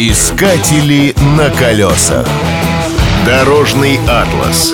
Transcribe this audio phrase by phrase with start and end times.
[0.00, 2.24] Искатели на колесах.
[3.26, 4.72] Дорожный атлас.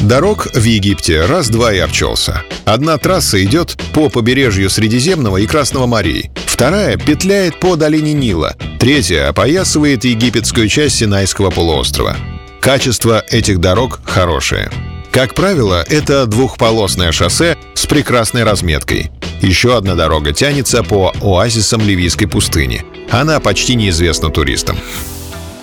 [0.00, 2.42] Дорог в Египте раз-два и обчелся.
[2.64, 6.32] Одна трасса идет по побережью Средиземного и Красного морей.
[6.46, 8.56] Вторая петляет по долине Нила.
[8.80, 12.16] Третья опоясывает египетскую часть Синайского полуострова.
[12.60, 14.68] Качество этих дорог хорошее.
[15.12, 19.12] Как правило, это двухполосное шоссе с прекрасной разметкой.
[19.40, 22.84] Еще одна дорога тянется по оазисам Ливийской пустыни.
[23.10, 24.76] Она почти неизвестна туристам.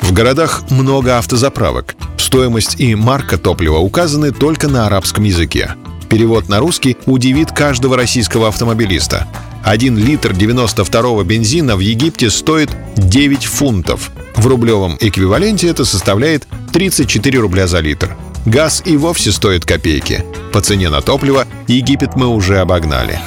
[0.02, 1.96] В городах много автозаправок.
[2.18, 5.76] Стоимость и марка топлива указаны только на арабском языке.
[6.10, 9.28] Перевод на русский удивит каждого российского автомобилиста.
[9.64, 14.12] Один литр 92-го бензина в Египте стоит 9 фунтов.
[14.36, 18.16] В рублевом эквиваленте это составляет 34 рубля за литр.
[18.46, 20.26] Газ и вовсе стоит копейки.
[20.52, 23.20] По цене на топливо Египет мы уже обогнали.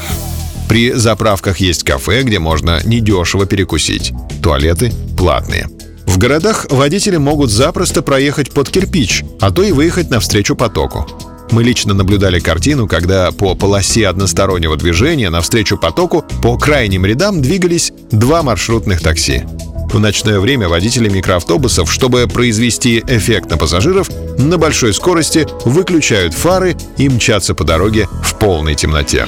[0.68, 4.12] При заправках есть кафе, где можно недешево перекусить.
[4.42, 5.68] Туалеты платные.
[6.06, 11.06] В городах водители могут запросто проехать под кирпич, а то и выехать навстречу потоку.
[11.50, 17.92] Мы лично наблюдали картину, когда по полосе одностороннего движения навстречу потоку по крайним рядам двигались
[18.10, 19.44] два маршрутных такси.
[19.92, 26.76] В ночное время водители микроавтобусов, чтобы произвести эффект на пассажиров, на большой скорости выключают фары
[26.98, 29.26] и мчатся по дороге в полной темноте.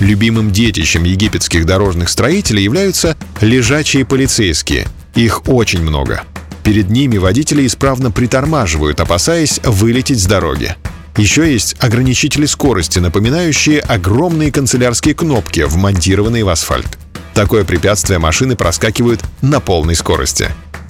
[0.00, 4.88] Любимым детищем египетских дорожных строителей являются лежачие полицейские.
[5.14, 6.22] Их очень много.
[6.64, 10.76] Перед ними водители исправно притормаживают, опасаясь вылететь с дороги.
[11.16, 16.98] Еще есть ограничители скорости, напоминающие огромные канцелярские кнопки, вмонтированные в асфальт.
[17.34, 20.48] Такое препятствие машины проскакивают на полной скорости.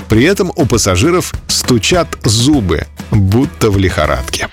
[0.09, 4.49] При этом у пассажиров стучат зубы, будто в лихорадке.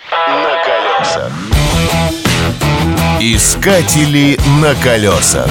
[3.59, 5.49] Искатели на колесах.